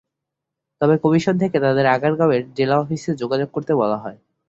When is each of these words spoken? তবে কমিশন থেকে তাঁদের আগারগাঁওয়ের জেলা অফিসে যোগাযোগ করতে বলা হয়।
তবে 0.81 0.95
কমিশন 0.97 1.35
থেকে 1.37 1.57
তাঁদের 1.59 1.85
আগারগাঁওয়ের 1.87 2.43
জেলা 2.53 2.75
অফিসে 2.79 3.11
যোগাযোগ 3.21 3.49
করতে 3.51 3.73
বলা 3.75 3.97
হয়। 3.97 4.17